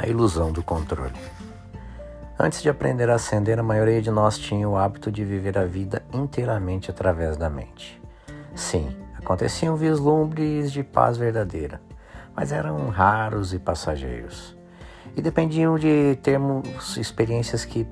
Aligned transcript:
A 0.00 0.06
ilusão 0.06 0.52
do 0.52 0.62
controle. 0.62 1.18
Antes 2.38 2.62
de 2.62 2.70
aprender 2.70 3.10
a 3.10 3.16
ascender, 3.16 3.58
a 3.58 3.64
maioria 3.64 4.00
de 4.00 4.12
nós 4.12 4.38
tinha 4.38 4.68
o 4.68 4.76
hábito 4.76 5.10
de 5.10 5.24
viver 5.24 5.58
a 5.58 5.64
vida 5.64 6.04
inteiramente 6.12 6.88
através 6.88 7.36
da 7.36 7.50
mente. 7.50 8.00
Sim, 8.54 8.96
aconteciam 9.16 9.74
vislumbres 9.74 10.70
de 10.70 10.84
paz 10.84 11.16
verdadeira, 11.16 11.80
mas 12.32 12.52
eram 12.52 12.88
raros 12.90 13.52
e 13.52 13.58
passageiros. 13.58 14.56
E 15.16 15.20
dependiam 15.20 15.76
de 15.76 16.16
termos 16.22 16.96
experiências 16.96 17.64
que 17.64 17.84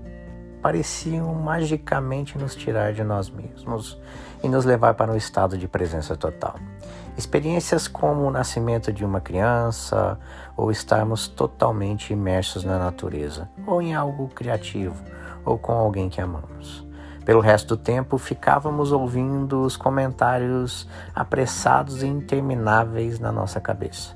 pareciam 0.62 1.34
magicamente 1.34 2.38
nos 2.38 2.54
tirar 2.54 2.92
de 2.92 3.02
nós 3.02 3.28
mesmos 3.28 4.00
e 4.44 4.48
nos 4.48 4.64
levar 4.64 4.94
para 4.94 5.10
um 5.10 5.16
estado 5.16 5.58
de 5.58 5.66
presença 5.66 6.16
total. 6.16 6.54
Experiências 7.16 7.88
como 7.88 8.26
o 8.26 8.30
nascimento 8.30 8.92
de 8.92 9.04
uma 9.04 9.20
criança, 9.20 10.18
ou 10.54 10.70
estarmos 10.70 11.26
totalmente 11.26 12.12
imersos 12.12 12.62
na 12.62 12.78
natureza, 12.78 13.48
ou 13.66 13.80
em 13.80 13.94
algo 13.94 14.28
criativo, 14.28 15.02
ou 15.42 15.56
com 15.56 15.72
alguém 15.72 16.10
que 16.10 16.20
amamos. 16.20 16.86
Pelo 17.24 17.40
resto 17.40 17.74
do 17.74 17.82
tempo, 17.82 18.18
ficávamos 18.18 18.92
ouvindo 18.92 19.62
os 19.62 19.76
comentários 19.76 20.86
apressados 21.14 22.02
e 22.02 22.06
intermináveis 22.06 23.18
na 23.18 23.32
nossa 23.32 23.60
cabeça. 23.60 24.14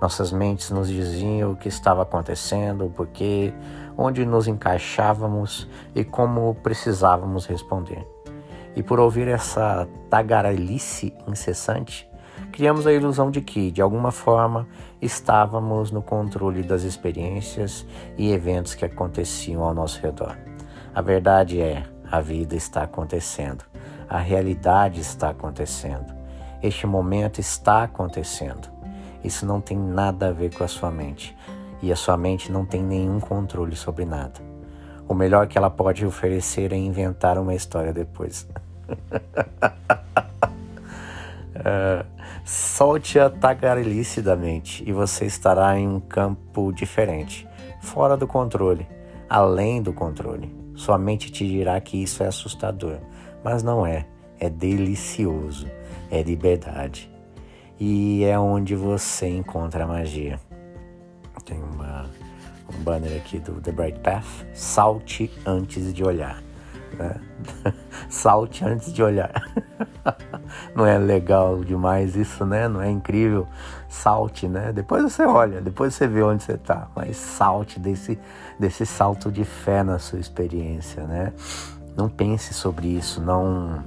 Nossas 0.00 0.32
mentes 0.32 0.70
nos 0.70 0.88
diziam 0.88 1.52
o 1.52 1.56
que 1.56 1.68
estava 1.68 2.02
acontecendo, 2.02 2.86
o 2.86 2.90
porquê, 2.90 3.52
onde 3.96 4.24
nos 4.24 4.48
encaixávamos 4.48 5.68
e 5.94 6.02
como 6.02 6.54
precisávamos 6.62 7.46
responder. 7.46 8.06
E 8.74 8.82
por 8.82 8.98
ouvir 8.98 9.28
essa 9.28 9.86
tagarelice 10.08 11.12
incessante, 11.26 12.08
criamos 12.52 12.86
a 12.86 12.92
ilusão 12.92 13.30
de 13.30 13.40
que, 13.40 13.70
de 13.70 13.80
alguma 13.80 14.10
forma, 14.10 14.66
estávamos 15.00 15.90
no 15.90 16.02
controle 16.02 16.62
das 16.62 16.82
experiências 16.82 17.86
e 18.16 18.32
eventos 18.32 18.74
que 18.74 18.84
aconteciam 18.84 19.62
ao 19.62 19.74
nosso 19.74 20.00
redor. 20.00 20.36
A 20.94 21.00
verdade 21.00 21.60
é, 21.60 21.84
a 22.10 22.20
vida 22.20 22.56
está 22.56 22.82
acontecendo, 22.82 23.64
a 24.08 24.18
realidade 24.18 25.00
está 25.00 25.30
acontecendo, 25.30 26.12
este 26.62 26.86
momento 26.86 27.40
está 27.40 27.84
acontecendo. 27.84 28.68
Isso 29.22 29.44
não 29.44 29.60
tem 29.60 29.76
nada 29.76 30.28
a 30.28 30.32
ver 30.32 30.54
com 30.54 30.64
a 30.64 30.68
sua 30.68 30.90
mente 30.90 31.36
e 31.82 31.92
a 31.92 31.96
sua 31.96 32.16
mente 32.16 32.50
não 32.50 32.64
tem 32.64 32.82
nenhum 32.82 33.20
controle 33.20 33.76
sobre 33.76 34.04
nada. 34.04 34.40
O 35.08 35.14
melhor 35.14 35.46
que 35.46 35.56
ela 35.56 35.70
pode 35.70 36.04
oferecer 36.04 36.72
é 36.72 36.76
inventar 36.76 37.38
uma 37.38 37.54
história 37.54 37.92
depois. 37.92 38.48
uh, 41.56 42.06
solte 42.48 43.18
a 43.18 43.28
tagarelice 43.28 44.22
da 44.22 44.34
mente 44.34 44.82
e 44.86 44.90
você 44.90 45.26
estará 45.26 45.78
em 45.78 45.86
um 45.86 46.00
campo 46.00 46.72
diferente, 46.72 47.46
fora 47.82 48.16
do 48.16 48.26
controle, 48.26 48.88
além 49.28 49.82
do 49.82 49.92
controle. 49.92 50.56
Sua 50.74 50.96
mente 50.96 51.30
te 51.30 51.46
dirá 51.46 51.78
que 51.78 52.02
isso 52.02 52.22
é 52.22 52.26
assustador, 52.26 53.00
mas 53.44 53.62
não 53.62 53.86
é. 53.86 54.06
É 54.40 54.48
delicioso, 54.48 55.66
é 56.10 56.22
liberdade. 56.22 57.12
E 57.78 58.24
é 58.24 58.38
onde 58.38 58.74
você 58.74 59.28
encontra 59.28 59.84
a 59.84 59.86
magia. 59.86 60.40
Tem 61.44 61.60
uma, 61.60 62.08
um 62.72 62.82
banner 62.82 63.14
aqui 63.16 63.38
do 63.38 63.60
The 63.60 63.72
Bright 63.72 64.00
Path. 64.00 64.46
Salte 64.54 65.30
antes 65.44 65.92
de 65.92 66.02
olhar. 66.02 66.42
Né? 66.98 67.20
Salte 68.08 68.64
antes 68.64 68.90
de 68.90 69.02
olhar. 69.02 69.32
Não 70.74 70.86
é 70.86 70.98
legal 70.98 71.64
demais 71.64 72.16
isso, 72.16 72.44
né? 72.44 72.68
Não 72.68 72.80
é 72.80 72.90
incrível? 72.90 73.46
Salte, 73.88 74.48
né? 74.48 74.72
Depois 74.72 75.02
você 75.02 75.24
olha, 75.24 75.60
depois 75.60 75.94
você 75.94 76.06
vê 76.06 76.22
onde 76.22 76.42
você 76.42 76.52
está. 76.52 76.88
Mas 76.94 77.16
salte 77.16 77.80
desse, 77.80 78.18
desse 78.58 78.84
salto 78.86 79.30
de 79.30 79.44
fé 79.44 79.82
na 79.82 79.98
sua 79.98 80.18
experiência, 80.18 81.04
né? 81.04 81.32
Não 81.96 82.08
pense 82.08 82.54
sobre 82.54 82.88
isso, 82.88 83.20
não. 83.20 83.82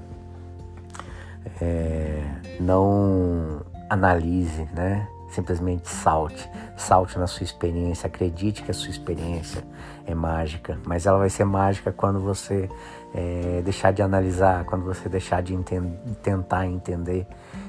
É, 1.62 2.24
não 2.60 3.62
analise, 3.90 4.68
né? 4.74 5.08
Simplesmente 5.32 5.88
salte. 5.88 6.50
Salte 6.76 7.18
na 7.18 7.28
sua 7.28 7.44
experiência. 7.44 8.08
Acredite 8.08 8.64
que 8.64 8.72
a 8.72 8.74
sua 8.74 8.90
experiência 8.90 9.64
é 10.06 10.14
mágica. 10.14 10.78
Mas 10.86 11.06
ela 11.06 11.18
vai 11.18 11.30
ser 11.30 11.46
mágica 11.46 11.92
quando 11.92 12.20
você 12.20 12.70
é, 13.14 13.62
deixar 13.64 13.92
de 13.92 14.02
analisar, 14.02 14.66
quando 14.66 14.84
você 14.84 15.08
deixar 15.08 15.42
de 15.42 15.54
enten 15.54 15.98
tentar 16.22 16.66
entender 16.66 17.26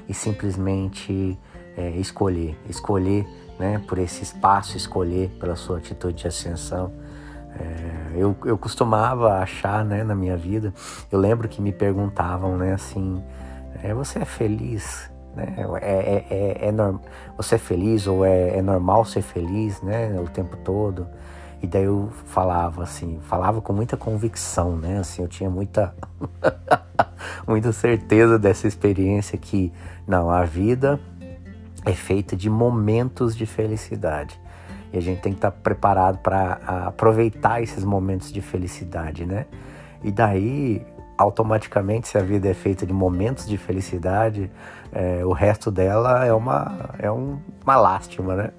e 0.07 0.13
simplesmente 0.13 1.37
é, 1.77 1.89
escolher. 1.91 2.57
Escolher 2.67 3.25
né, 3.57 3.81
por 3.87 3.97
esse 3.97 4.23
espaço, 4.23 4.75
escolher 4.77 5.29
pela 5.39 5.55
sua 5.55 5.77
atitude 5.77 6.21
de 6.21 6.27
ascensão. 6.27 6.91
É, 7.59 8.17
eu, 8.17 8.35
eu 8.45 8.57
costumava 8.57 9.37
achar 9.37 9.85
né, 9.85 10.03
na 10.03 10.15
minha 10.15 10.35
vida, 10.35 10.73
eu 11.11 11.19
lembro 11.19 11.47
que 11.47 11.61
me 11.61 11.71
perguntavam 11.71 12.57
né, 12.57 12.73
assim: 12.73 13.23
é, 13.83 13.93
você 13.93 14.19
é 14.19 14.25
feliz? 14.25 15.12
Né? 15.35 15.55
É, 15.57 15.91
é, 15.91 16.25
é, 16.29 16.69
é. 16.69 16.73
Você 17.37 17.55
é 17.55 17.57
feliz 17.57 18.07
ou 18.07 18.25
é, 18.25 18.57
é 18.57 18.61
normal 18.61 19.05
ser 19.05 19.21
feliz 19.21 19.81
né? 19.81 20.19
o 20.19 20.27
tempo 20.29 20.57
todo? 20.57 21.07
E 21.61 21.67
daí 21.67 21.85
eu 21.85 22.09
falava 22.25 22.83
assim, 22.83 23.19
falava 23.21 23.61
com 23.61 23.71
muita 23.71 23.95
convicção, 23.95 24.75
né? 24.75 24.99
Assim, 24.99 25.21
eu 25.21 25.29
tinha 25.29 25.49
muita, 25.49 25.95
muita 27.47 27.71
certeza 27.71 28.37
dessa 28.37 28.67
experiência 28.67 29.37
que, 29.37 29.71
não, 30.05 30.29
a 30.29 30.43
vida 30.43 30.99
é 31.85 31.93
feita 31.93 32.35
de 32.35 32.49
momentos 32.49 33.33
de 33.33 33.45
felicidade. 33.45 34.37
E 34.91 34.97
a 34.97 35.01
gente 35.01 35.21
tem 35.21 35.31
que 35.31 35.37
estar 35.37 35.51
preparado 35.51 36.17
para 36.17 36.59
aproveitar 36.87 37.61
esses 37.61 37.85
momentos 37.85 38.29
de 38.29 38.41
felicidade, 38.41 39.25
né? 39.25 39.45
E 40.03 40.11
daí 40.11 40.85
automaticamente, 41.23 42.07
se 42.07 42.17
a 42.17 42.21
vida 42.21 42.47
é 42.47 42.53
feita 42.53 42.85
de 42.85 42.93
momentos 42.93 43.47
de 43.47 43.57
felicidade, 43.57 44.51
é, 44.91 45.25
o 45.25 45.31
resto 45.31 45.71
dela 45.71 46.25
é 46.25 46.33
uma, 46.33 46.89
é 46.99 47.11
um, 47.11 47.39
uma 47.63 47.75
lástima, 47.75 48.35
né? 48.35 48.51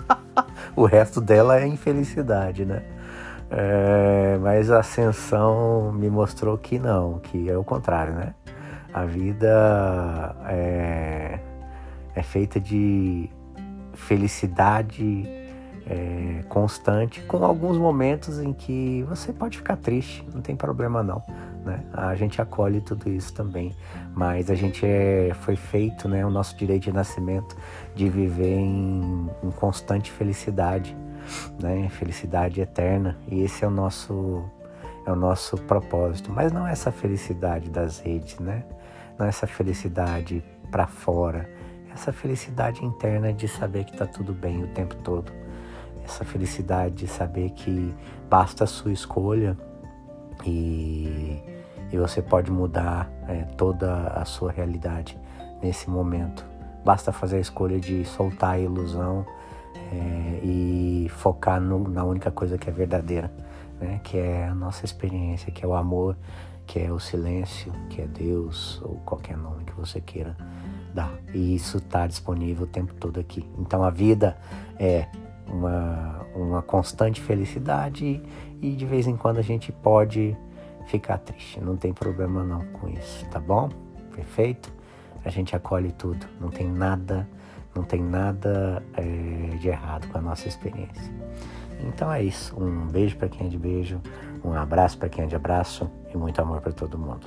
o 0.76 0.84
resto 0.84 1.20
dela 1.20 1.60
é 1.60 1.66
infelicidade, 1.66 2.64
né? 2.64 2.82
É, 3.50 4.38
mas 4.40 4.70
a 4.70 4.80
ascensão 4.80 5.92
me 5.92 6.08
mostrou 6.08 6.56
que 6.56 6.78
não, 6.78 7.18
que 7.18 7.50
é 7.50 7.56
o 7.56 7.64
contrário, 7.64 8.14
né? 8.14 8.34
A 8.92 9.04
vida 9.04 10.36
é, 10.46 11.38
é 12.14 12.22
feita 12.22 12.60
de 12.60 13.30
felicidade 13.94 15.42
é, 15.86 16.42
constante, 16.48 17.20
com 17.22 17.44
alguns 17.44 17.76
momentos 17.76 18.38
em 18.38 18.52
que 18.52 19.04
você 19.08 19.32
pode 19.32 19.58
ficar 19.58 19.76
triste, 19.76 20.26
não 20.32 20.40
tem 20.40 20.56
problema 20.56 21.02
não. 21.02 21.22
Né? 21.64 21.84
A 21.92 22.14
gente 22.14 22.42
acolhe 22.42 22.80
tudo 22.80 23.08
isso 23.08 23.32
também, 23.32 23.74
mas 24.14 24.50
a 24.50 24.54
gente 24.54 24.84
é, 24.84 25.32
foi 25.40 25.54
feito, 25.54 26.08
né, 26.08 26.24
o 26.26 26.30
nosso 26.30 26.56
direito 26.56 26.84
de 26.84 26.92
nascimento, 26.92 27.56
de 27.94 28.08
viver 28.08 28.58
em, 28.58 29.30
em 29.42 29.50
constante 29.52 30.10
felicidade, 30.10 30.96
né, 31.60 31.88
felicidade 31.88 32.60
eterna, 32.60 33.16
e 33.28 33.42
esse 33.42 33.64
é 33.64 33.68
o 33.68 33.70
nosso 33.70 34.44
é 35.04 35.10
o 35.10 35.16
nosso 35.16 35.56
propósito, 35.56 36.30
mas 36.30 36.52
não 36.52 36.66
é 36.66 36.70
essa 36.70 36.92
felicidade 36.92 37.68
das 37.68 37.98
redes, 37.98 38.38
né? 38.38 38.62
Não 39.18 39.26
é 39.26 39.30
essa 39.30 39.48
felicidade 39.48 40.44
para 40.70 40.86
fora, 40.86 41.50
é 41.90 41.92
essa 41.92 42.12
felicidade 42.12 42.84
interna 42.84 43.32
de 43.32 43.48
saber 43.48 43.84
que 43.84 43.92
está 43.92 44.06
tudo 44.06 44.32
bem 44.32 44.62
o 44.62 44.68
tempo 44.68 44.94
todo. 44.96 45.32
Essa 46.04 46.24
felicidade 46.24 46.94
de 46.94 47.08
saber 47.08 47.50
que 47.50 47.92
basta 48.30 48.62
a 48.62 48.66
sua 48.66 48.92
escolha 48.92 49.56
e, 50.46 51.42
e 51.92 51.98
você 51.98 52.22
pode 52.22 52.50
mudar 52.50 53.10
é, 53.28 53.42
toda 53.56 54.08
a 54.08 54.24
sua 54.24 54.50
realidade 54.50 55.18
nesse 55.62 55.90
momento. 55.90 56.44
Basta 56.84 57.12
fazer 57.12 57.36
a 57.36 57.40
escolha 57.40 57.78
de 57.78 58.04
soltar 58.04 58.54
a 58.54 58.58
ilusão 58.58 59.24
é, 59.92 60.40
e 60.42 61.06
focar 61.10 61.60
no, 61.60 61.86
na 61.88 62.02
única 62.02 62.30
coisa 62.30 62.56
que 62.56 62.68
é 62.68 62.72
verdadeira, 62.72 63.30
né? 63.80 64.00
que 64.02 64.16
é 64.16 64.48
a 64.48 64.54
nossa 64.54 64.84
experiência, 64.84 65.52
que 65.52 65.64
é 65.64 65.68
o 65.68 65.74
amor, 65.74 66.16
que 66.66 66.80
é 66.80 66.90
o 66.90 66.98
silêncio, 66.98 67.72
que 67.90 68.00
é 68.00 68.06
Deus 68.06 68.80
ou 68.82 68.96
qualquer 69.04 69.36
nome 69.36 69.64
que 69.64 69.74
você 69.74 70.00
queira 70.00 70.36
dar. 70.94 71.12
E 71.34 71.54
isso 71.54 71.76
está 71.76 72.06
disponível 72.06 72.64
o 72.64 72.68
tempo 72.68 72.94
todo 72.94 73.20
aqui. 73.20 73.48
Então 73.58 73.84
a 73.84 73.90
vida 73.90 74.36
é 74.78 75.06
uma, 75.46 76.26
uma 76.34 76.62
constante 76.62 77.20
felicidade 77.20 78.04
e, 78.04 78.70
e 78.70 78.74
de 78.74 78.86
vez 78.86 79.06
em 79.06 79.16
quando 79.16 79.38
a 79.38 79.42
gente 79.42 79.70
pode 79.70 80.36
ficar 80.92 81.18
triste. 81.18 81.58
Não 81.58 81.74
tem 81.74 81.92
problema 81.92 82.44
não 82.44 82.66
com 82.66 82.88
isso, 82.88 83.24
tá 83.30 83.40
bom? 83.40 83.70
Perfeito? 84.14 84.70
A 85.24 85.30
gente 85.30 85.56
acolhe 85.56 85.90
tudo. 85.92 86.26
Não 86.38 86.50
tem 86.50 86.70
nada, 86.70 87.26
não 87.74 87.82
tem 87.82 88.02
nada 88.02 88.82
é, 88.94 89.56
de 89.56 89.68
errado 89.68 90.06
com 90.08 90.18
a 90.18 90.20
nossa 90.20 90.46
experiência. 90.46 91.10
Então 91.80 92.12
é 92.12 92.22
isso. 92.22 92.54
Um 92.60 92.86
beijo 92.88 93.16
para 93.16 93.28
quem 93.28 93.46
é 93.46 93.50
de 93.50 93.58
beijo, 93.58 94.00
um 94.44 94.52
abraço 94.52 94.98
para 94.98 95.08
quem 95.08 95.24
é 95.24 95.26
de 95.26 95.34
abraço 95.34 95.90
e 96.12 96.16
muito 96.16 96.40
amor 96.42 96.60
para 96.60 96.72
todo 96.72 96.98
mundo. 96.98 97.26